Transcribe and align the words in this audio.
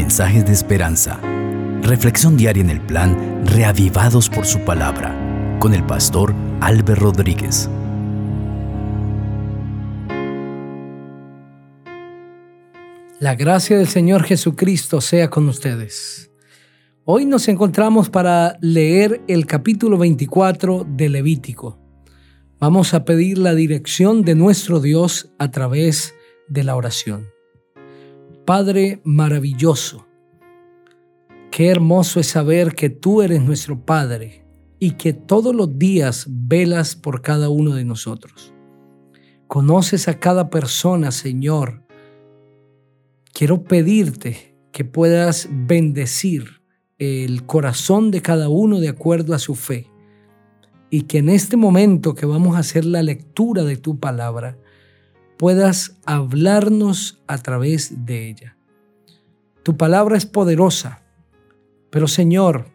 Mensajes 0.00 0.46
de 0.46 0.52
esperanza. 0.54 1.20
Reflexión 1.82 2.38
diaria 2.38 2.62
en 2.62 2.70
el 2.70 2.80
plan 2.80 3.44
Reavivados 3.44 4.30
por 4.30 4.46
su 4.46 4.60
palabra 4.60 5.14
con 5.60 5.74
el 5.74 5.84
pastor 5.84 6.34
Álvaro 6.62 7.12
Rodríguez. 7.12 7.68
La 13.18 13.34
gracia 13.34 13.76
del 13.76 13.88
Señor 13.88 14.24
Jesucristo 14.24 15.02
sea 15.02 15.28
con 15.28 15.46
ustedes. 15.50 16.30
Hoy 17.04 17.26
nos 17.26 17.46
encontramos 17.48 18.08
para 18.08 18.56
leer 18.62 19.20
el 19.28 19.44
capítulo 19.44 19.98
24 19.98 20.86
de 20.88 21.10
Levítico. 21.10 21.78
Vamos 22.58 22.94
a 22.94 23.04
pedir 23.04 23.36
la 23.36 23.54
dirección 23.54 24.22
de 24.22 24.34
nuestro 24.34 24.80
Dios 24.80 25.30
a 25.38 25.50
través 25.50 26.14
de 26.48 26.64
la 26.64 26.74
oración. 26.74 27.28
Padre 28.50 29.00
maravilloso, 29.04 30.08
qué 31.52 31.68
hermoso 31.68 32.18
es 32.18 32.26
saber 32.26 32.74
que 32.74 32.90
tú 32.90 33.22
eres 33.22 33.40
nuestro 33.40 33.84
Padre 33.84 34.44
y 34.80 34.94
que 34.94 35.12
todos 35.12 35.54
los 35.54 35.78
días 35.78 36.26
velas 36.28 36.96
por 36.96 37.22
cada 37.22 37.48
uno 37.48 37.76
de 37.76 37.84
nosotros. 37.84 38.52
Conoces 39.46 40.08
a 40.08 40.18
cada 40.18 40.50
persona, 40.50 41.12
Señor. 41.12 41.84
Quiero 43.32 43.62
pedirte 43.62 44.56
que 44.72 44.84
puedas 44.84 45.48
bendecir 45.48 46.60
el 46.98 47.46
corazón 47.46 48.10
de 48.10 48.20
cada 48.20 48.48
uno 48.48 48.80
de 48.80 48.88
acuerdo 48.88 49.32
a 49.32 49.38
su 49.38 49.54
fe 49.54 49.86
y 50.90 51.02
que 51.02 51.18
en 51.18 51.28
este 51.28 51.56
momento 51.56 52.16
que 52.16 52.26
vamos 52.26 52.56
a 52.56 52.60
hacer 52.60 52.84
la 52.84 53.04
lectura 53.04 53.62
de 53.62 53.76
tu 53.76 54.00
palabra, 54.00 54.58
puedas 55.40 55.96
hablarnos 56.04 57.18
a 57.26 57.38
través 57.38 58.04
de 58.04 58.28
ella. 58.28 58.58
Tu 59.62 59.74
palabra 59.74 60.18
es 60.18 60.26
poderosa, 60.26 61.02
pero 61.88 62.08
Señor, 62.08 62.70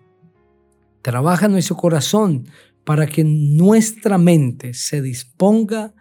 trabaja 1.04 1.46
en 1.46 1.52
nuestro 1.52 1.76
corazón 1.76 2.48
para 2.84 3.06
que 3.06 3.24
nuestra 3.24 4.18
mente 4.18 4.74
se 4.74 5.04
disponga 5.04 5.94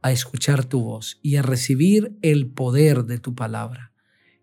a 0.00 0.12
escuchar 0.12 0.64
tu 0.64 0.80
voz 0.80 1.18
y 1.22 1.34
a 1.34 1.42
recibir 1.42 2.16
el 2.22 2.52
poder 2.52 3.02
de 3.06 3.18
tu 3.18 3.34
palabra. 3.34 3.92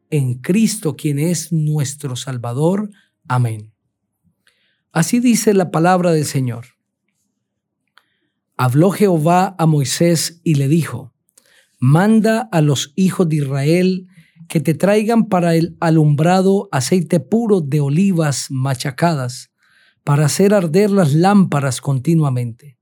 En 0.10 0.42
Cristo, 0.42 0.98
quien 0.98 1.18
es 1.18 1.54
nuestro 1.54 2.18
Salvador. 2.18 2.90
Amén. 3.26 3.72
Así 4.92 5.22
dice 5.22 5.54
la 5.54 5.72
palabra 5.72 6.12
del 6.12 6.26
Señor. 6.26 6.66
Habló 8.58 8.92
Jehová 8.92 9.56
a 9.58 9.66
Moisés 9.66 10.42
y 10.44 10.56
le 10.56 10.68
dijo, 10.68 11.14
Manda 11.80 12.50
a 12.52 12.62
los 12.62 12.92
hijos 12.96 13.30
de 13.30 13.38
Israel 13.38 14.08
que 14.48 14.60
te 14.60 14.74
traigan 14.74 15.26
para 15.26 15.56
el 15.56 15.78
alumbrado 15.80 16.70
aceite 16.72 17.20
puro 17.20 17.62
de 17.62 17.82
olivas 17.82 18.48
machacadas, 18.50 19.52
para 20.04 20.26
hacer 20.26 20.54
arder 20.54 20.90
las 20.90 21.14
lámparas 21.14 21.82
continuamente. 21.82 22.78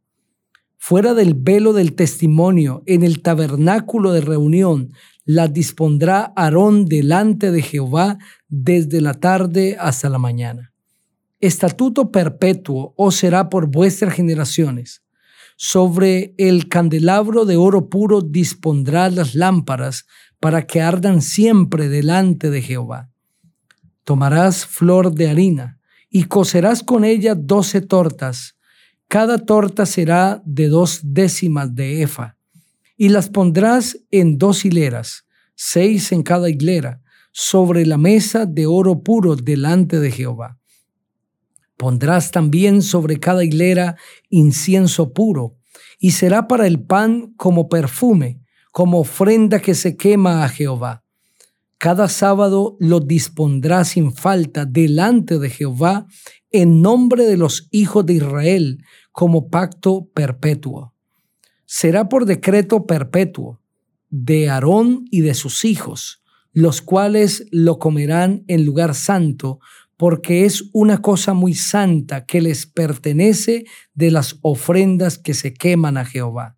Fuera 0.77 1.13
del 1.13 1.33
velo 1.33 1.73
del 1.73 1.95
testimonio, 1.95 2.83
en 2.85 3.03
el 3.03 3.21
tabernáculo 3.21 4.11
de 4.11 4.21
reunión, 4.21 4.91
las 5.25 5.51
dispondrá 5.51 6.31
Aarón 6.35 6.85
delante 6.85 7.51
de 7.51 7.63
Jehová 7.63 8.19
desde 8.47 9.01
la 9.01 9.15
tarde 9.15 9.75
hasta 9.79 10.09
la 10.09 10.19
mañana. 10.19 10.73
Estatuto 11.39 12.11
perpetuo 12.11 12.93
os 12.95 13.15
será 13.15 13.49
por 13.49 13.69
vuestras 13.71 14.13
generaciones 14.13 15.04
sobre 15.55 16.33
el 16.37 16.67
candelabro 16.67 17.45
de 17.45 17.57
oro 17.57 17.89
puro 17.89 18.21
dispondrás 18.21 19.13
las 19.13 19.35
lámparas 19.35 20.05
para 20.39 20.67
que 20.67 20.81
ardan 20.81 21.21
siempre 21.21 21.87
delante 21.87 22.49
de 22.49 22.61
Jehová. 22.61 23.09
Tomarás 24.03 24.65
flor 24.65 25.13
de 25.13 25.29
harina 25.29 25.79
y 26.09 26.25
cocerás 26.25 26.83
con 26.83 27.03
ella 27.03 27.35
doce 27.35 27.81
tortas. 27.81 28.55
Cada 29.07 29.37
torta 29.37 29.85
será 29.85 30.41
de 30.45 30.67
dos 30.67 30.99
décimas 31.03 31.73
de 31.73 32.01
efa. 32.01 32.37
Y 32.97 33.09
las 33.09 33.29
pondrás 33.29 33.99
en 34.11 34.37
dos 34.37 34.65
hileras, 34.65 35.25
seis 35.55 36.11
en 36.11 36.23
cada 36.23 36.49
hilera, 36.49 37.01
sobre 37.31 37.85
la 37.85 37.97
mesa 37.97 38.45
de 38.45 38.65
oro 38.65 39.03
puro 39.03 39.35
delante 39.35 39.99
de 39.99 40.11
Jehová. 40.11 40.57
Pondrás 41.77 42.31
también 42.31 42.81
sobre 42.81 43.19
cada 43.19 43.43
hilera 43.43 43.95
incienso 44.29 45.13
puro, 45.13 45.57
y 45.99 46.11
será 46.11 46.47
para 46.47 46.67
el 46.67 46.81
pan 46.81 47.33
como 47.37 47.67
perfume, 47.69 48.41
como 48.71 48.99
ofrenda 48.99 49.61
que 49.61 49.75
se 49.75 49.95
quema 49.95 50.43
a 50.43 50.49
Jehová. 50.49 51.03
Cada 51.77 52.07
sábado 52.07 52.77
lo 52.79 52.99
dispondrá 52.99 53.83
sin 53.83 54.13
falta 54.13 54.65
delante 54.65 55.39
de 55.39 55.49
Jehová 55.49 56.07
en 56.51 56.81
nombre 56.81 57.25
de 57.25 57.37
los 57.37 57.67
hijos 57.71 58.05
de 58.05 58.13
Israel 58.13 58.83
como 59.11 59.49
pacto 59.49 60.09
perpetuo. 60.13 60.93
Será 61.65 62.07
por 62.07 62.25
decreto 62.25 62.85
perpetuo 62.85 63.61
de 64.09 64.49
Aarón 64.49 65.05
y 65.11 65.21
de 65.21 65.33
sus 65.33 65.65
hijos, 65.65 66.21
los 66.53 66.81
cuales 66.81 67.45
lo 67.51 67.79
comerán 67.79 68.45
en 68.47 68.65
lugar 68.65 68.95
santo 68.95 69.59
porque 69.97 70.45
es 70.45 70.69
una 70.73 71.01
cosa 71.01 71.33
muy 71.33 71.53
santa 71.53 72.25
que 72.25 72.41
les 72.41 72.65
pertenece 72.65 73.65
de 73.93 74.11
las 74.11 74.37
ofrendas 74.41 75.17
que 75.17 75.33
se 75.33 75.53
queman 75.53 75.97
a 75.97 76.05
Jehová. 76.05 76.57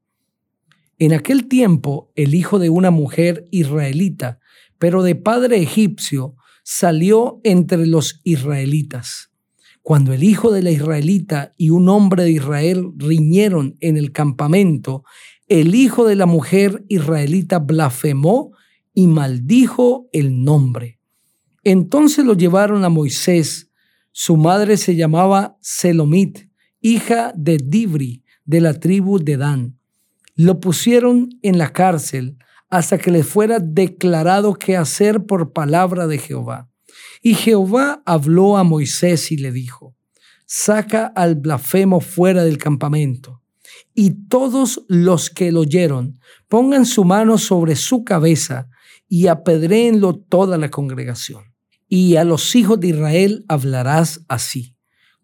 En 0.99 1.13
aquel 1.13 1.47
tiempo 1.47 2.11
el 2.15 2.33
hijo 2.33 2.57
de 2.57 2.69
una 2.69 2.89
mujer 2.89 3.47
israelita, 3.51 4.39
pero 4.79 5.03
de 5.03 5.15
padre 5.15 5.61
egipcio, 5.61 6.35
salió 6.63 7.39
entre 7.43 7.85
los 7.85 8.19
israelitas. 8.23 9.31
Cuando 9.81 10.11
el 10.11 10.23
hijo 10.23 10.51
de 10.51 10.63
la 10.63 10.71
israelita 10.71 11.53
y 11.55 11.69
un 11.69 11.87
hombre 11.87 12.23
de 12.23 12.31
Israel 12.31 12.91
riñeron 12.97 13.77
en 13.79 13.95
el 13.95 14.11
campamento, 14.11 15.03
el 15.47 15.75
hijo 15.75 16.05
de 16.05 16.15
la 16.15 16.25
mujer 16.25 16.83
israelita 16.89 17.59
blasfemó 17.59 18.51
y 18.93 19.07
maldijo 19.07 20.09
el 20.11 20.43
nombre. 20.43 20.96
Entonces 21.69 22.23
lo 22.23 22.33
llevaron 22.33 22.85
a 22.85 22.89
Moisés. 22.89 23.69
Su 24.13 24.37
madre 24.37 24.77
se 24.77 24.95
llamaba 24.95 25.57
Selomit, 25.59 26.49
hija 26.79 27.33
de 27.35 27.57
Dibri, 27.57 28.23
de 28.45 28.61
la 28.61 28.79
tribu 28.79 29.19
de 29.19 29.35
Dan. 29.35 29.77
Lo 30.33 30.61
pusieron 30.61 31.27
en 31.41 31.57
la 31.57 31.73
cárcel 31.73 32.37
hasta 32.69 32.97
que 32.97 33.11
le 33.11 33.25
fuera 33.25 33.59
declarado 33.59 34.53
qué 34.53 34.77
hacer 34.77 35.25
por 35.25 35.51
palabra 35.51 36.07
de 36.07 36.19
Jehová. 36.19 36.69
Y 37.21 37.33
Jehová 37.33 38.01
habló 38.05 38.55
a 38.55 38.63
Moisés 38.63 39.29
y 39.33 39.35
le 39.35 39.51
dijo, 39.51 39.93
saca 40.45 41.07
al 41.07 41.35
blasfemo 41.35 41.99
fuera 41.99 42.45
del 42.45 42.59
campamento. 42.59 43.41
Y 43.93 44.27
todos 44.29 44.85
los 44.87 45.29
que 45.29 45.51
lo 45.51 45.59
oyeron 45.59 46.17
pongan 46.47 46.85
su 46.85 47.03
mano 47.03 47.37
sobre 47.37 47.75
su 47.75 48.05
cabeza 48.05 48.69
y 49.09 49.27
apedréenlo 49.27 50.15
toda 50.15 50.57
la 50.57 50.71
congregación. 50.71 51.46
Y 51.89 52.17
a 52.17 52.25
los 52.25 52.55
hijos 52.55 52.79
de 52.81 52.89
Israel 52.89 53.45
hablarás 53.47 54.21
así. 54.27 54.75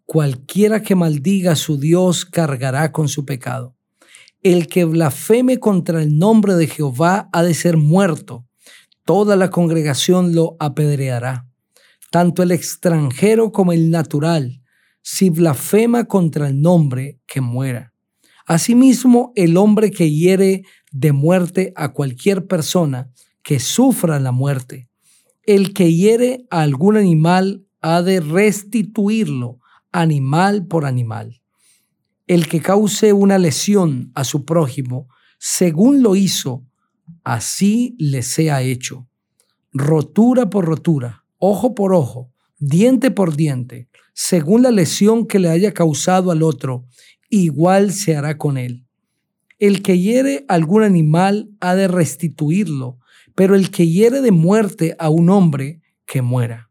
Cualquiera 0.05 0.81
que 0.81 0.95
maldiga 0.95 1.53
a 1.53 1.55
su 1.57 1.77
Dios 1.77 2.25
cargará 2.25 2.93
con 2.93 3.09
su 3.09 3.25
pecado. 3.25 3.75
El 4.41 4.67
que 4.67 4.85
blasfeme 4.85 5.59
contra 5.59 6.01
el 6.01 6.17
nombre 6.17 6.55
de 6.55 6.67
Jehová 6.67 7.29
ha 7.33 7.43
de 7.43 7.53
ser 7.53 7.75
muerto. 7.75 8.45
Toda 9.03 9.35
la 9.35 9.49
congregación 9.49 10.35
lo 10.35 10.55
apedreará. 10.59 11.49
Tanto 12.11 12.43
el 12.43 12.51
extranjero 12.51 13.51
como 13.51 13.73
el 13.73 13.89
natural, 13.89 14.61
si 15.01 15.29
blasfema 15.29 16.05
contra 16.05 16.47
el 16.47 16.61
nombre, 16.61 17.19
que 17.25 17.41
muera. 17.41 17.93
Asimismo, 18.45 19.33
el 19.35 19.57
hombre 19.57 19.91
que 19.91 20.11
hiere 20.11 20.63
de 20.91 21.11
muerte 21.11 21.73
a 21.75 21.91
cualquier 21.91 22.47
persona, 22.47 23.11
que 23.41 23.59
sufra 23.59 24.19
la 24.19 24.31
muerte 24.31 24.89
el 25.45 25.73
que 25.73 25.93
hiere 25.93 26.45
a 26.49 26.61
algún 26.61 26.95
animal 26.97 27.65
ha 27.81 28.01
de 28.01 28.21
restituirlo 28.21 29.59
animal 29.91 30.65
por 30.67 30.85
animal. 30.85 31.41
El 32.27 32.47
que 32.47 32.61
cause 32.61 33.11
una 33.11 33.37
lesión 33.37 34.11
a 34.15 34.23
su 34.23 34.45
prójimo, 34.45 35.09
según 35.37 36.01
lo 36.01 36.15
hizo, 36.15 36.65
así 37.23 37.95
le 37.99 38.21
sea 38.21 38.61
hecho. 38.61 39.07
Rotura 39.73 40.49
por 40.49 40.65
rotura, 40.65 41.25
ojo 41.37 41.75
por 41.75 41.93
ojo, 41.93 42.31
diente 42.57 43.11
por 43.11 43.35
diente, 43.35 43.89
según 44.13 44.61
la 44.63 44.71
lesión 44.71 45.27
que 45.27 45.39
le 45.39 45.49
haya 45.49 45.73
causado 45.73 46.31
al 46.31 46.43
otro, 46.43 46.85
igual 47.29 47.91
se 47.91 48.15
hará 48.15 48.37
con 48.37 48.57
él. 48.57 48.85
El 49.59 49.81
que 49.81 49.99
hiere 49.99 50.45
algún 50.47 50.83
animal 50.83 51.49
ha 51.59 51.75
de 51.75 51.89
restituirlo 51.89 52.99
pero 53.35 53.55
el 53.55 53.71
que 53.71 53.87
hiere 53.87 54.21
de 54.21 54.31
muerte 54.31 54.95
a 54.99 55.09
un 55.09 55.29
hombre, 55.29 55.81
que 56.05 56.21
muera. 56.21 56.69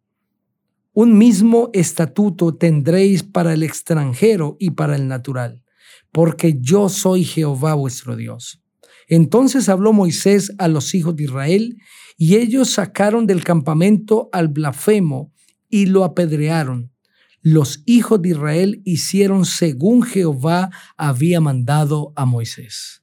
Un 0.92 1.16
mismo 1.16 1.70
estatuto 1.72 2.54
tendréis 2.54 3.22
para 3.22 3.54
el 3.54 3.62
extranjero 3.62 4.56
y 4.60 4.70
para 4.70 4.94
el 4.94 5.08
natural, 5.08 5.64
porque 6.12 6.58
yo 6.60 6.88
soy 6.88 7.24
Jehová 7.24 7.74
vuestro 7.74 8.16
Dios. 8.16 8.62
Entonces 9.08 9.68
habló 9.68 9.92
Moisés 9.92 10.52
a 10.58 10.68
los 10.68 10.94
hijos 10.94 11.16
de 11.16 11.24
Israel, 11.24 11.76
y 12.16 12.36
ellos 12.36 12.70
sacaron 12.70 13.26
del 13.26 13.42
campamento 13.42 14.28
al 14.32 14.48
blasfemo 14.48 15.32
y 15.68 15.86
lo 15.86 16.04
apedrearon. 16.04 16.92
Los 17.40 17.82
hijos 17.86 18.22
de 18.22 18.28
Israel 18.30 18.82
hicieron 18.84 19.44
según 19.44 20.02
Jehová 20.02 20.70
había 20.96 21.40
mandado 21.40 22.12
a 22.14 22.24
Moisés. 22.24 23.02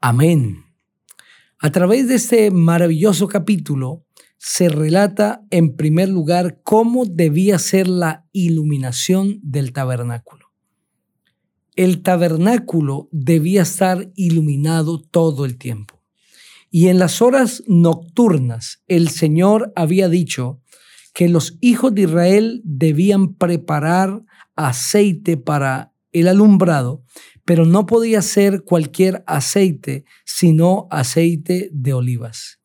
Amén. 0.00 0.63
A 1.64 1.72
través 1.72 2.08
de 2.08 2.16
este 2.16 2.50
maravilloso 2.50 3.26
capítulo 3.26 4.04
se 4.36 4.68
relata 4.68 5.46
en 5.48 5.76
primer 5.76 6.10
lugar 6.10 6.60
cómo 6.62 7.06
debía 7.06 7.58
ser 7.58 7.88
la 7.88 8.26
iluminación 8.32 9.40
del 9.42 9.72
tabernáculo. 9.72 10.52
El 11.74 12.02
tabernáculo 12.02 13.08
debía 13.12 13.62
estar 13.62 14.12
iluminado 14.14 15.00
todo 15.00 15.46
el 15.46 15.56
tiempo. 15.56 16.02
Y 16.70 16.88
en 16.88 16.98
las 16.98 17.22
horas 17.22 17.62
nocturnas 17.66 18.82
el 18.86 19.08
Señor 19.08 19.72
había 19.74 20.10
dicho 20.10 20.60
que 21.14 21.30
los 21.30 21.56
hijos 21.62 21.94
de 21.94 22.02
Israel 22.02 22.60
debían 22.62 23.36
preparar 23.36 24.22
aceite 24.54 25.38
para 25.38 25.94
el 26.12 26.28
alumbrado 26.28 27.04
pero 27.44 27.66
no 27.66 27.86
podía 27.86 28.22
ser 28.22 28.62
cualquier 28.62 29.22
aceite, 29.26 30.04
sino 30.24 30.88
aceite 30.90 31.70
de 31.72 31.92
olivas. 31.92 32.60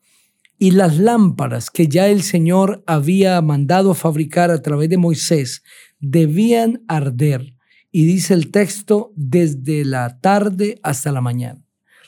Y 0.57 0.71
las 0.71 0.97
lámparas 0.97 1.69
que 1.69 1.87
ya 1.87 2.07
el 2.07 2.21
Señor 2.21 2.83
había 2.85 3.41
mandado 3.41 3.93
fabricar 3.93 4.51
a 4.51 4.61
través 4.61 4.89
de 4.89 4.97
Moisés 4.97 5.63
debían 5.99 6.83
arder. 6.87 7.55
Y 7.91 8.05
dice 8.05 8.33
el 8.33 8.51
texto, 8.51 9.11
desde 9.15 9.85
la 9.85 10.19
tarde 10.19 10.79
hasta 10.83 11.11
la 11.11 11.21
mañana. 11.21 11.63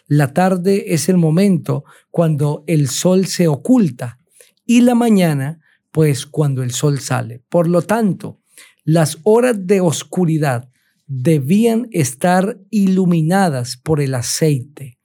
La 0.07 0.33
tarde 0.33 0.93
es 0.93 1.07
el 1.07 1.17
momento 1.17 1.85
cuando 2.09 2.63
el 2.67 2.89
sol 2.89 3.25
se 3.25 3.47
oculta 3.47 4.19
y 4.65 4.81
la 4.81 4.95
mañana, 4.95 5.61
pues 5.91 6.25
cuando 6.25 6.63
el 6.63 6.71
sol 6.71 6.99
sale. 6.99 7.41
Por 7.49 7.67
lo 7.67 7.81
tanto, 7.81 8.41
las 8.83 9.19
horas 9.23 9.65
de 9.65 9.81
oscuridad 9.81 10.70
debían 11.13 11.89
estar 11.91 12.57
iluminadas 12.69 13.75
por 13.75 13.99
el 13.99 14.15
aceite. 14.15 14.97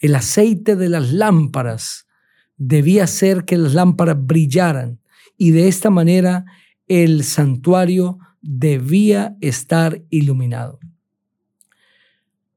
El 0.00 0.16
aceite 0.16 0.74
de 0.74 0.88
las 0.88 1.12
lámparas 1.12 2.08
debía 2.56 3.04
hacer 3.04 3.44
que 3.44 3.56
las 3.56 3.72
lámparas 3.72 4.16
brillaran 4.18 5.00
y 5.38 5.52
de 5.52 5.68
esta 5.68 5.90
manera 5.90 6.44
el 6.88 7.22
santuario 7.22 8.18
debía 8.42 9.36
estar 9.40 10.02
iluminado. 10.10 10.80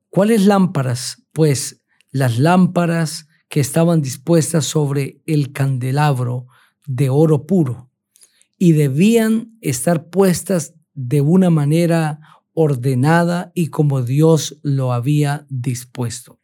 ¿Cuáles 0.09 0.47
lámparas? 0.47 1.21
Pues 1.33 1.83
las 2.09 2.39
lámparas 2.39 3.27
que 3.47 3.59
estaban 3.59 4.01
dispuestas 4.01 4.65
sobre 4.65 5.21
el 5.27 5.51
candelabro 5.51 6.47
de 6.88 7.11
oro 7.11 7.45
puro 7.45 7.91
y 8.57 8.71
debían 8.71 9.55
estar 9.61 10.09
puestas 10.09 10.73
de 10.95 11.21
una 11.21 11.51
manera 11.51 12.19
ordenada 12.59 13.51
y 13.54 13.68
como 13.68 14.01
Dios 14.01 14.57
lo 14.63 14.92
había 14.92 15.45
dispuesto. 15.48 16.39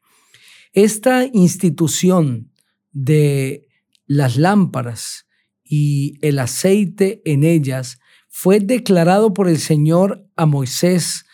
Esta 0.72 1.26
institución 1.26 2.52
de 2.92 3.68
las 4.06 4.38
lámparas 4.38 5.26
y 5.64 6.20
el 6.22 6.38
aceite 6.38 7.24
en 7.26 7.44
ellas 7.44 7.98
fue 8.30 8.60
declarado 8.60 9.34
por 9.34 9.50
el 9.50 9.58
Señor 9.58 10.30
a 10.36 10.46
Moisés, 10.46 11.26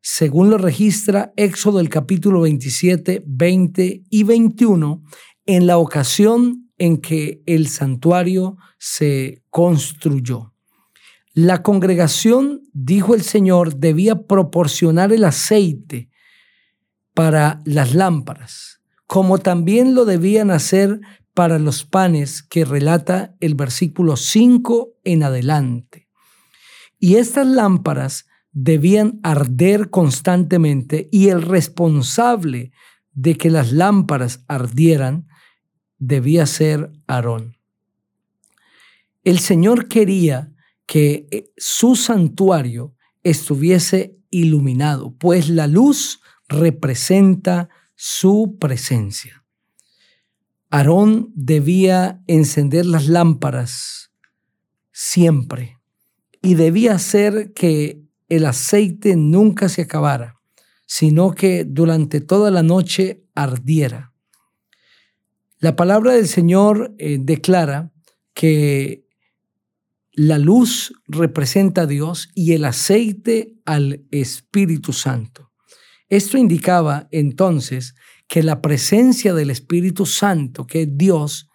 según 0.00 0.50
lo 0.50 0.58
registra 0.58 1.32
Éxodo 1.36 1.78
el 1.78 1.88
capítulo 1.88 2.40
27, 2.40 3.22
20 3.24 4.02
y 4.10 4.22
21, 4.24 5.04
en 5.46 5.68
la 5.68 5.78
ocasión 5.78 6.72
en 6.78 6.96
que 6.96 7.44
el 7.46 7.68
santuario 7.68 8.56
se 8.80 9.44
construyó. 9.50 10.55
La 11.38 11.62
congregación, 11.62 12.62
dijo 12.72 13.14
el 13.14 13.20
Señor, 13.20 13.76
debía 13.76 14.22
proporcionar 14.22 15.12
el 15.12 15.22
aceite 15.22 16.08
para 17.12 17.60
las 17.66 17.94
lámparas, 17.94 18.80
como 19.06 19.36
también 19.36 19.94
lo 19.94 20.06
debían 20.06 20.50
hacer 20.50 20.98
para 21.34 21.58
los 21.58 21.84
panes 21.84 22.42
que 22.42 22.64
relata 22.64 23.36
el 23.40 23.54
versículo 23.54 24.16
5 24.16 24.94
en 25.04 25.24
adelante. 25.24 26.08
Y 26.98 27.16
estas 27.16 27.46
lámparas 27.46 28.24
debían 28.52 29.20
arder 29.22 29.90
constantemente 29.90 31.10
y 31.12 31.28
el 31.28 31.42
responsable 31.42 32.72
de 33.12 33.36
que 33.36 33.50
las 33.50 33.72
lámparas 33.72 34.42
ardieran 34.48 35.28
debía 35.98 36.46
ser 36.46 36.92
Aarón. 37.06 37.58
El 39.22 39.38
Señor 39.38 39.88
quería 39.88 40.55
que 40.86 41.26
eh, 41.30 41.50
su 41.56 41.96
santuario 41.96 42.94
estuviese 43.22 44.16
iluminado, 44.30 45.14
pues 45.18 45.48
la 45.48 45.66
luz 45.66 46.20
representa 46.48 47.68
su 47.94 48.56
presencia. 48.60 49.44
Aarón 50.70 51.32
debía 51.34 52.22
encender 52.26 52.86
las 52.86 53.08
lámparas 53.08 54.12
siempre 54.92 55.78
y 56.42 56.54
debía 56.54 56.94
hacer 56.94 57.52
que 57.52 58.02
el 58.28 58.46
aceite 58.46 59.16
nunca 59.16 59.68
se 59.68 59.82
acabara, 59.82 60.40
sino 60.86 61.32
que 61.32 61.64
durante 61.64 62.20
toda 62.20 62.50
la 62.50 62.62
noche 62.62 63.24
ardiera. 63.34 64.12
La 65.58 65.74
palabra 65.74 66.12
del 66.12 66.28
Señor 66.28 66.94
eh, 66.98 67.18
declara 67.20 67.92
que 68.34 69.05
la 70.16 70.38
luz 70.38 70.94
representa 71.06 71.82
a 71.82 71.86
Dios 71.86 72.30
y 72.34 72.54
el 72.54 72.64
aceite 72.64 73.54
al 73.66 74.06
Espíritu 74.10 74.94
Santo. 74.94 75.52
Esto 76.08 76.38
indicaba 76.38 77.06
entonces 77.10 77.94
que 78.26 78.42
la 78.42 78.62
presencia 78.62 79.34
del 79.34 79.50
Espíritu 79.50 80.06
Santo, 80.06 80.66
que 80.66 80.82
es 80.82 80.88
Dios, 80.96 81.50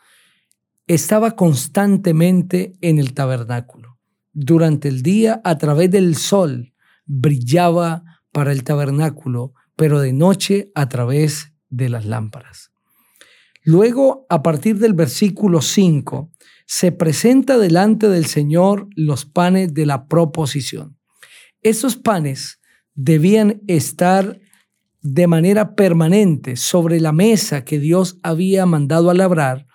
estaba 0.85 1.35
constantemente 1.35 2.73
en 2.81 2.99
el 2.99 3.15
tabernáculo. 3.15 3.97
Durante 4.31 4.89
el 4.89 5.01
día, 5.01 5.41
a 5.43 5.57
través 5.57 5.89
del 5.89 6.15
sol, 6.15 6.75
brillaba 7.05 8.03
para 8.31 8.51
el 8.51 8.63
tabernáculo, 8.63 9.53
pero 9.75 9.99
de 9.99 10.13
noche 10.13 10.71
a 10.75 10.87
través 10.87 11.51
de 11.69 11.89
las 11.89 12.05
lámparas. 12.05 12.71
Luego, 13.63 14.27
a 14.29 14.43
partir 14.43 14.77
del 14.77 14.93
versículo 14.93 15.61
5, 15.61 16.31
se 16.71 16.93
presenta 16.93 17.57
delante 17.57 18.07
del 18.07 18.27
Señor 18.27 18.87
los 18.95 19.25
panes 19.25 19.73
de 19.73 19.85
la 19.85 20.07
proposición. 20.07 20.97
Esos 21.61 21.97
panes 21.97 22.61
debían 22.95 23.61
estar 23.67 24.39
de 25.01 25.27
manera 25.27 25.75
permanente 25.75 26.55
sobre 26.55 27.01
la 27.01 27.11
mesa 27.11 27.65
que 27.65 27.77
Dios 27.77 28.19
había 28.23 28.65
mandado 28.65 29.09
a 29.09 29.13
labrar, 29.13 29.67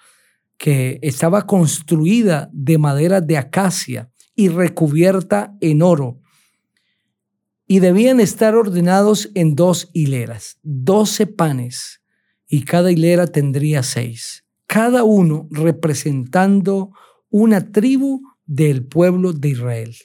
que 0.56 0.98
estaba 1.02 1.46
construida 1.46 2.48
de 2.54 2.78
madera 2.78 3.20
de 3.20 3.36
acacia 3.36 4.10
y 4.34 4.48
recubierta 4.48 5.54
en 5.60 5.82
oro. 5.82 6.22
Y 7.66 7.80
debían 7.80 8.20
estar 8.20 8.54
ordenados 8.54 9.30
en 9.34 9.54
dos 9.54 9.90
hileras, 9.92 10.58
doce 10.62 11.26
panes, 11.26 12.00
y 12.48 12.62
cada 12.62 12.90
hilera 12.90 13.26
tendría 13.26 13.82
seis 13.82 14.45
cada 14.76 15.04
uno 15.04 15.48
representando 15.50 16.92
una 17.30 17.72
tribu 17.72 18.20
del 18.44 18.84
pueblo 18.84 19.32
de 19.32 19.48
Israel. 19.48 19.96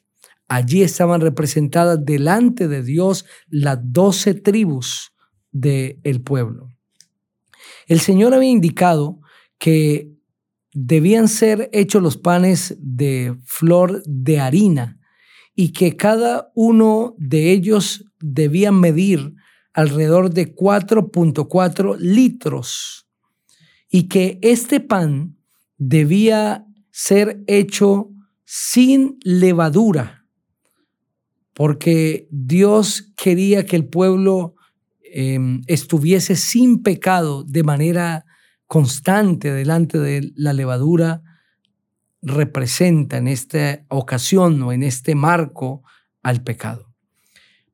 Allí 0.48 0.82
estaban 0.82 1.20
representadas 1.20 2.06
delante 2.06 2.70
de 2.70 2.82
Dios 2.82 3.26
las 3.50 3.80
doce 3.82 4.34
tribus 4.34 5.12
del 5.52 6.22
pueblo. 6.24 6.70
El 7.86 8.00
Señor 8.00 8.34
había 8.34 8.50
indicado 8.50 9.20
que 9.58 10.14
debían 10.74 11.28
ser 11.28 11.70
hechos 11.74 12.02
los 12.02 12.16
panes 12.16 12.78
de 12.80 13.36
flor 13.44 14.02
de 14.06 14.40
harina 14.40 15.02
y 15.54 15.74
que 15.74 15.98
cada 15.98 16.50
uno 16.56 17.14
de 17.18 17.52
ellos 17.52 18.06
debía 18.22 18.72
medir 18.72 19.34
alrededor 19.74 20.34
de 20.34 20.56
4.4 20.56 21.98
litros 21.98 23.01
y 23.92 24.08
que 24.08 24.40
este 24.42 24.80
pan 24.80 25.38
debía 25.78 26.66
ser 26.92 27.44
hecho 27.46 28.10
sin 28.46 29.20
levadura, 29.24 30.26
porque 31.54 32.28
Dios 32.32 33.14
quería 33.18 33.66
que 33.66 33.76
el 33.76 33.86
pueblo 33.86 34.56
em, 35.04 35.62
estuviese 35.68 36.38
sin 36.38 36.82
pecado 36.82 37.44
de 37.44 37.64
manera 37.64 38.26
constante 38.66 39.52
delante 39.52 40.00
de 40.00 40.32
la 40.36 40.54
levadura, 40.54 41.22
representa 42.22 43.18
en 43.18 43.28
esta 43.28 43.84
ocasión 43.90 44.62
o 44.64 44.72
en 44.72 44.84
este 44.84 45.16
marco 45.16 45.84
al 46.24 46.44
pecado. 46.44 46.94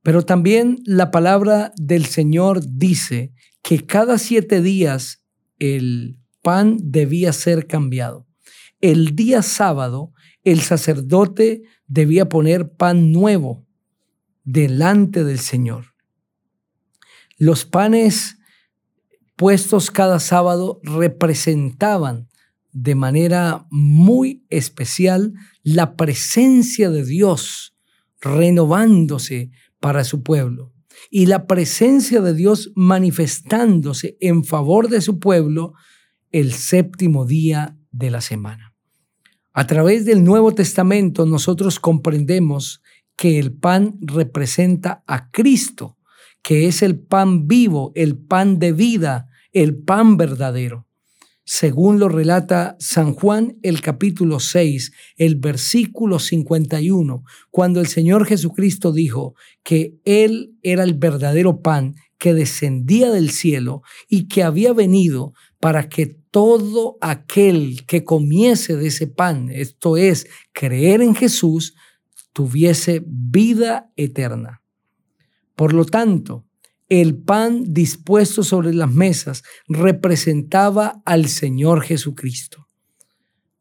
Pero 0.02 0.22
también 0.22 0.78
la 0.84 1.12
palabra 1.12 1.72
del 1.76 2.06
Señor 2.06 2.60
dice 2.66 3.32
que 3.62 3.86
cada 3.86 4.18
siete 4.18 4.60
días 4.62 5.22
el 5.58 6.18
pan 6.42 6.76
debía 6.80 7.32
ser 7.32 7.66
cambiado. 7.66 8.26
El 8.80 9.16
día 9.16 9.42
sábado 9.42 10.12
el 10.44 10.60
sacerdote 10.60 11.62
debía 11.86 12.28
poner 12.28 12.72
pan 12.72 13.12
nuevo 13.12 13.66
delante 14.44 15.24
del 15.24 15.38
Señor. 15.38 15.94
Los 17.36 17.64
panes 17.64 18.38
puestos 19.36 19.90
cada 19.90 20.20
sábado 20.20 20.80
representaban 20.82 22.28
de 22.72 22.94
manera 22.94 23.66
muy 23.70 24.46
especial 24.48 25.34
la 25.62 25.96
presencia 25.96 26.90
de 26.90 27.04
Dios 27.04 27.76
renovándose 28.20 29.50
para 29.80 30.04
su 30.04 30.22
pueblo 30.22 30.72
y 31.10 31.26
la 31.26 31.46
presencia 31.46 32.20
de 32.20 32.34
Dios 32.34 32.72
manifestándose 32.74 34.16
en 34.20 34.44
favor 34.44 34.88
de 34.88 35.00
su 35.00 35.18
pueblo 35.18 35.74
el 36.30 36.52
séptimo 36.52 37.26
día 37.26 37.76
de 37.90 38.10
la 38.10 38.20
semana. 38.20 38.74
A 39.52 39.66
través 39.66 40.04
del 40.04 40.24
Nuevo 40.24 40.52
Testamento 40.54 41.26
nosotros 41.26 41.80
comprendemos 41.80 42.82
que 43.16 43.38
el 43.38 43.52
pan 43.52 43.98
representa 44.00 45.02
a 45.06 45.30
Cristo, 45.30 45.96
que 46.42 46.66
es 46.68 46.82
el 46.82 46.98
pan 46.98 47.46
vivo, 47.46 47.92
el 47.94 48.16
pan 48.16 48.58
de 48.58 48.72
vida, 48.72 49.28
el 49.52 49.76
pan 49.76 50.16
verdadero 50.16 50.87
según 51.50 51.98
lo 51.98 52.10
relata 52.10 52.76
San 52.78 53.14
Juan 53.14 53.56
el 53.62 53.80
capítulo 53.80 54.38
6, 54.38 54.92
el 55.16 55.36
versículo 55.36 56.18
51, 56.18 57.24
cuando 57.50 57.80
el 57.80 57.86
Señor 57.86 58.26
Jesucristo 58.26 58.92
dijo 58.92 59.34
que 59.62 59.94
Él 60.04 60.52
era 60.62 60.84
el 60.84 60.92
verdadero 60.92 61.62
pan 61.62 61.94
que 62.18 62.34
descendía 62.34 63.10
del 63.10 63.30
cielo 63.30 63.80
y 64.10 64.28
que 64.28 64.42
había 64.42 64.74
venido 64.74 65.32
para 65.58 65.88
que 65.88 66.18
todo 66.30 66.98
aquel 67.00 67.86
que 67.86 68.04
comiese 68.04 68.76
de 68.76 68.88
ese 68.88 69.06
pan, 69.06 69.48
esto 69.50 69.96
es, 69.96 70.26
creer 70.52 71.00
en 71.00 71.14
Jesús, 71.14 71.74
tuviese 72.34 73.02
vida 73.06 73.90
eterna. 73.96 74.60
Por 75.56 75.72
lo 75.72 75.86
tanto, 75.86 76.44
el 76.88 77.16
pan 77.16 77.64
dispuesto 77.72 78.42
sobre 78.42 78.72
las 78.72 78.90
mesas 78.90 79.42
representaba 79.68 81.02
al 81.04 81.28
Señor 81.28 81.82
Jesucristo, 81.82 82.66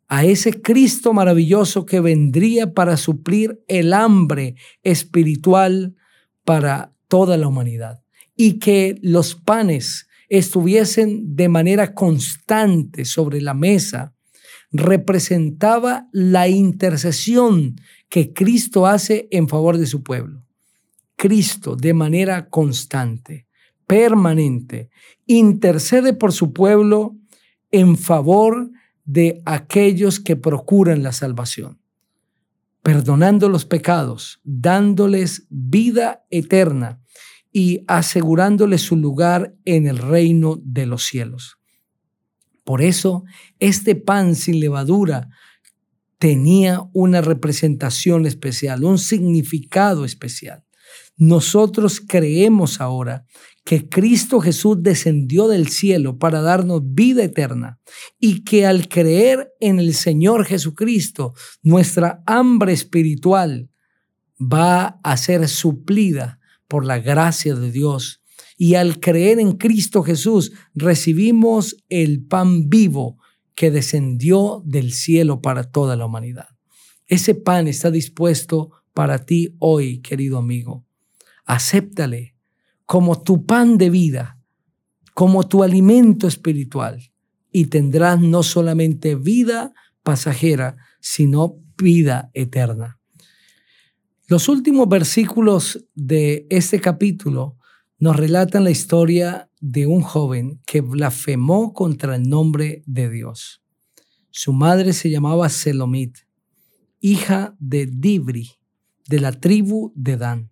a 0.08 0.24
ese 0.24 0.62
Cristo 0.62 1.14
maravilloso 1.14 1.86
que 1.86 2.00
vendría 2.00 2.74
para 2.74 2.96
suplir 2.96 3.62
el 3.68 3.94
hambre 3.94 4.56
espiritual 4.84 5.96
para 6.46 6.94
toda 7.10 7.38
la 7.38 7.48
humanidad 7.48 8.02
y 8.36 8.60
que 8.60 8.98
los 9.02 9.36
panes 9.36 10.08
estuviesen 10.30 11.36
de 11.36 11.50
manera 11.50 11.94
constante 11.94 13.06
sobre 13.06 13.42
la 13.42 13.54
mesa 13.54 14.14
representaba 14.72 16.08
la 16.12 16.48
intercesión 16.48 17.76
que 18.10 18.34
Cristo 18.34 18.86
hace 18.86 19.28
en 19.32 19.48
favor 19.48 19.78
de 19.78 19.88
su 19.88 20.04
pueblo. 20.04 20.47
Cristo 21.18 21.76
de 21.76 21.94
manera 21.94 22.48
constante, 22.48 23.48
permanente, 23.88 24.90
intercede 25.26 26.14
por 26.14 26.32
su 26.32 26.54
pueblo 26.54 27.18
en 27.72 27.98
favor 27.98 28.70
de 29.04 29.42
aquellos 29.46 30.20
que 30.20 30.36
procuran 30.36 31.02
la 31.02 31.12
salvación, 31.12 31.82
perdonando 32.84 33.50
los 33.50 33.66
pecados, 33.66 34.40
dándoles 34.44 35.48
vida 35.50 36.26
eterna 36.30 37.02
y 37.52 37.84
asegurándoles 37.88 38.82
su 38.82 38.96
lugar 38.96 39.56
en 39.66 39.88
el 39.88 39.98
reino 39.98 40.62
de 40.64 40.86
los 40.86 41.04
cielos. 41.04 41.58
Por 42.64 42.82
eso, 42.82 43.24
este 43.60 43.96
pan 43.96 44.36
sin 44.36 44.60
levadura 44.60 45.30
tenía 46.20 46.82
una 46.94 47.22
representación 47.22 48.26
especial, 48.28 48.84
un 48.84 49.00
significado 49.00 50.06
especial. 50.06 50.67
Nosotros 51.18 52.00
creemos 52.00 52.80
ahora 52.80 53.26
que 53.66 53.90
Cristo 53.90 54.40
Jesús 54.40 54.78
descendió 54.82 55.48
del 55.48 55.68
cielo 55.68 56.20
para 56.20 56.42
darnos 56.42 56.82
vida 56.86 57.24
eterna 57.24 57.80
y 58.20 58.44
que 58.44 58.68
al 58.68 58.88
creer 58.88 59.52
en 59.60 59.80
el 59.80 59.96
Señor 59.96 60.46
Jesucristo, 60.46 61.34
nuestra 61.64 62.24
hambre 62.28 62.72
espiritual 62.72 63.70
va 64.40 65.00
a 65.04 65.18
ser 65.18 65.50
suplida 65.50 66.40
por 66.68 66.86
la 66.86 67.00
gracia 67.00 67.56
de 67.56 67.72
Dios. 67.72 68.22
Y 68.56 68.76
al 68.76 69.00
creer 69.00 69.40
en 69.40 69.54
Cristo 69.54 70.04
Jesús, 70.04 70.52
recibimos 70.76 71.78
el 71.90 72.26
pan 72.26 72.70
vivo 72.70 73.18
que 73.56 73.72
descendió 73.72 74.62
del 74.66 74.94
cielo 74.94 75.42
para 75.42 75.64
toda 75.64 75.96
la 75.96 76.06
humanidad. 76.06 76.48
Ese 77.08 77.34
pan 77.34 77.68
está 77.68 77.90
dispuesto 77.90 78.70
para 78.94 79.26
ti 79.26 79.56
hoy, 79.60 80.00
querido 80.02 80.38
amigo 80.38 80.87
acéptale 81.48 82.36
como 82.86 83.22
tu 83.22 83.46
pan 83.46 83.78
de 83.78 83.90
vida, 83.90 84.40
como 85.14 85.48
tu 85.48 85.64
alimento 85.64 86.28
espiritual, 86.28 87.12
y 87.52 87.66
tendrás 87.66 88.20
no 88.20 88.44
solamente 88.44 89.16
vida 89.16 89.74
pasajera, 90.04 90.78
sino 91.00 91.58
vida 91.78 92.30
eterna. 92.34 93.00
Los 94.28 94.50
últimos 94.50 94.88
versículos 94.90 95.86
de 95.96 96.46
este 96.50 96.80
capítulo 96.82 97.58
nos 97.98 98.16
relatan 98.16 98.66
la 98.66 98.72
historia 98.72 99.50
de 99.60 99.88
un 99.88 100.02
joven 100.02 100.62
que 100.66 100.82
blasfemó 100.82 101.74
contra 101.74 102.16
el 102.16 102.30
nombre 102.30 102.84
de 102.86 103.10
Dios. 103.10 103.64
Su 104.30 104.54
madre 104.54 104.94
se 104.94 105.10
llamaba 105.10 105.50
Selomit, 105.50 106.18
hija 107.00 107.56
de 107.60 107.88
Dibri, 107.88 108.52
de 109.08 109.20
la 109.20 109.32
tribu 109.32 109.94
de 109.96 110.18
Dan. 110.18 110.52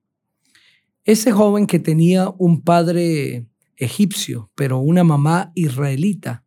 Ese 1.06 1.32
joven 1.32 1.68
que 1.68 1.78
tenía 1.78 2.30
un 2.40 2.64
padre 2.64 3.48
egipcio, 3.78 4.52
pero 4.56 4.80
una 4.80 5.04
mamá 5.04 5.52
israelita, 5.54 6.44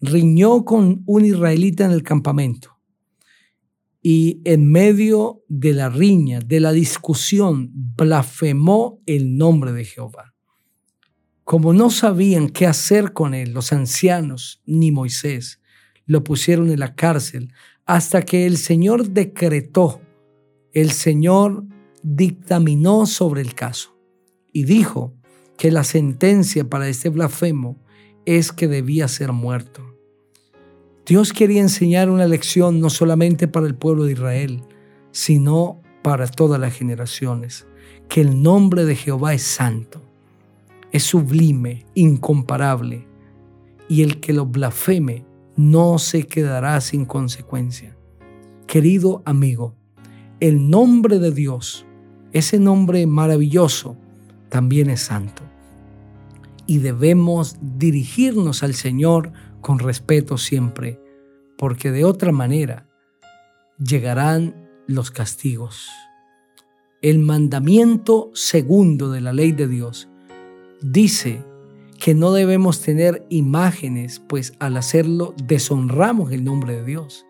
riñó 0.00 0.64
con 0.64 1.04
un 1.06 1.24
israelita 1.24 1.84
en 1.84 1.92
el 1.92 2.02
campamento. 2.02 2.76
Y 4.02 4.42
en 4.44 4.68
medio 4.68 5.44
de 5.48 5.74
la 5.74 5.90
riña, 5.90 6.40
de 6.40 6.58
la 6.58 6.72
discusión, 6.72 7.70
blasfemó 7.72 9.00
el 9.06 9.36
nombre 9.36 9.72
de 9.72 9.84
Jehová. 9.84 10.34
Como 11.44 11.72
no 11.72 11.88
sabían 11.88 12.48
qué 12.48 12.66
hacer 12.66 13.12
con 13.12 13.32
él 13.32 13.52
los 13.52 13.72
ancianos 13.72 14.60
ni 14.66 14.90
Moisés, 14.90 15.60
lo 16.04 16.24
pusieron 16.24 16.68
en 16.70 16.80
la 16.80 16.96
cárcel 16.96 17.52
hasta 17.86 18.22
que 18.22 18.44
el 18.44 18.56
Señor 18.56 19.10
decretó, 19.10 20.00
el 20.72 20.90
Señor 20.90 21.64
dictaminó 22.04 23.06
sobre 23.06 23.40
el 23.40 23.54
caso 23.54 23.96
y 24.52 24.64
dijo 24.64 25.14
que 25.56 25.70
la 25.70 25.84
sentencia 25.84 26.68
para 26.68 26.86
este 26.86 27.08
blasfemo 27.08 27.82
es 28.26 28.52
que 28.52 28.68
debía 28.68 29.08
ser 29.08 29.32
muerto. 29.32 29.82
Dios 31.06 31.32
quería 31.32 31.62
enseñar 31.62 32.10
una 32.10 32.26
lección 32.26 32.78
no 32.78 32.90
solamente 32.90 33.48
para 33.48 33.66
el 33.66 33.74
pueblo 33.74 34.04
de 34.04 34.12
Israel, 34.12 34.62
sino 35.12 35.80
para 36.02 36.26
todas 36.26 36.60
las 36.60 36.74
generaciones, 36.74 37.66
que 38.08 38.20
el 38.20 38.42
nombre 38.42 38.84
de 38.84 38.96
Jehová 38.96 39.32
es 39.32 39.42
santo, 39.42 40.02
es 40.92 41.04
sublime, 41.04 41.86
incomparable, 41.94 43.08
y 43.88 44.02
el 44.02 44.20
que 44.20 44.34
lo 44.34 44.46
blasfeme 44.46 45.24
no 45.56 45.98
se 45.98 46.26
quedará 46.26 46.80
sin 46.80 47.06
consecuencia. 47.06 47.96
Querido 48.66 49.22
amigo, 49.24 49.74
el 50.40 50.68
nombre 50.68 51.18
de 51.18 51.30
Dios 51.30 51.86
ese 52.34 52.58
nombre 52.58 53.06
maravilloso 53.06 53.96
también 54.50 54.90
es 54.90 55.00
santo. 55.02 55.42
Y 56.66 56.78
debemos 56.78 57.56
dirigirnos 57.60 58.62
al 58.62 58.74
Señor 58.74 59.32
con 59.60 59.78
respeto 59.78 60.36
siempre, 60.36 61.00
porque 61.56 61.92
de 61.92 62.04
otra 62.04 62.32
manera 62.32 62.88
llegarán 63.78 64.68
los 64.86 65.12
castigos. 65.12 65.88
El 67.02 67.20
mandamiento 67.20 68.30
segundo 68.34 69.12
de 69.12 69.20
la 69.20 69.32
ley 69.32 69.52
de 69.52 69.68
Dios 69.68 70.08
dice 70.82 71.44
que 72.00 72.14
no 72.14 72.32
debemos 72.32 72.80
tener 72.80 73.24
imágenes, 73.28 74.18
pues 74.18 74.54
al 74.58 74.76
hacerlo 74.76 75.34
deshonramos 75.44 76.32
el 76.32 76.42
nombre 76.42 76.76
de 76.76 76.84
Dios. 76.84 77.26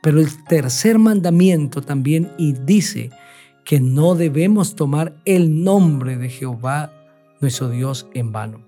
Pero 0.00 0.18
el 0.18 0.44
tercer 0.44 0.98
mandamiento 0.98 1.82
también 1.82 2.32
y 2.38 2.54
dice 2.54 3.10
que 3.66 3.80
no 3.80 4.14
debemos 4.14 4.76
tomar 4.76 5.16
el 5.24 5.64
nombre 5.64 6.16
de 6.16 6.28
Jehová, 6.28 6.92
nuestro 7.40 7.68
Dios, 7.68 8.06
en 8.14 8.30
vano. 8.30 8.60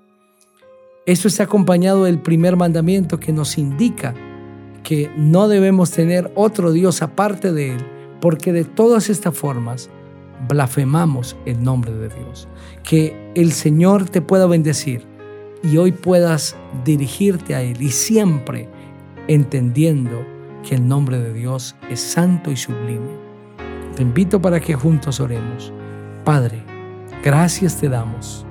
Esto 1.06 1.28
está 1.28 1.44
acompañado 1.44 2.04
del 2.04 2.20
primer 2.20 2.56
mandamiento 2.56 3.20
que 3.20 3.32
nos 3.32 3.58
indica 3.58 4.12
que 4.82 5.08
no 5.16 5.46
debemos 5.46 5.92
tener 5.92 6.32
otro 6.34 6.72
Dios 6.72 7.00
aparte 7.00 7.52
de 7.52 7.76
Él, 7.76 7.86
porque 8.20 8.52
de 8.52 8.64
todas 8.64 9.08
estas 9.08 9.38
formas 9.38 9.88
blasfemamos 10.48 11.36
el 11.46 11.62
nombre 11.62 11.92
de 11.92 12.08
Dios. 12.08 12.48
Que 12.82 13.32
el 13.36 13.52
Señor 13.52 14.10
te 14.10 14.20
pueda 14.20 14.48
bendecir 14.48 15.04
y 15.62 15.76
hoy 15.76 15.92
puedas 15.92 16.56
dirigirte 16.84 17.54
a 17.54 17.62
Él 17.62 17.80
y 17.80 17.90
siempre 17.90 18.68
entendiendo 19.28 20.26
que 20.68 20.74
el 20.74 20.88
nombre 20.88 21.20
de 21.20 21.32
Dios 21.32 21.76
es 21.88 22.00
santo 22.00 22.50
y 22.50 22.56
sublime. 22.56 23.27
Te 23.98 24.04
invito 24.04 24.40
para 24.40 24.60
que 24.60 24.74
juntos 24.74 25.18
oremos. 25.18 25.72
Padre, 26.24 26.62
gracias 27.24 27.80
te 27.80 27.88
damos. 27.88 28.46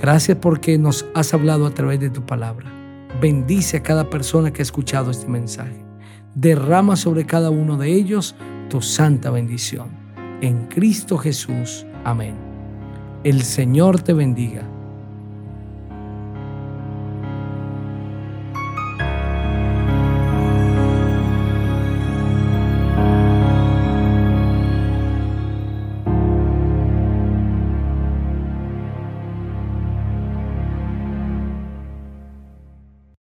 Gracias 0.00 0.38
porque 0.38 0.76
nos 0.76 1.06
has 1.14 1.32
hablado 1.32 1.66
a 1.66 1.70
través 1.70 2.00
de 2.00 2.10
tu 2.10 2.26
palabra. 2.26 2.68
Bendice 3.20 3.76
a 3.76 3.84
cada 3.84 4.10
persona 4.10 4.52
que 4.52 4.62
ha 4.62 4.64
escuchado 4.64 5.12
este 5.12 5.28
mensaje. 5.28 5.84
Derrama 6.34 6.96
sobre 6.96 7.26
cada 7.26 7.50
uno 7.50 7.76
de 7.76 7.92
ellos 7.92 8.34
tu 8.68 8.82
santa 8.82 9.30
bendición. 9.30 9.90
En 10.40 10.66
Cristo 10.66 11.16
Jesús. 11.16 11.86
Amén. 12.02 12.34
El 13.22 13.42
Señor 13.42 14.00
te 14.00 14.14
bendiga 14.14 14.68